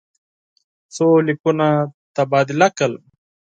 [0.95, 1.67] څو لیکونه
[2.15, 2.93] تبادله کړل.